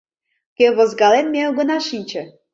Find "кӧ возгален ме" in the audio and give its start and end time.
0.57-1.41